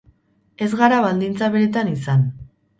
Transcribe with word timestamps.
Ez 0.67 0.69
gara 0.79 1.03
baldintza 1.05 1.53
beretan 1.59 1.95
izan. 1.95 2.27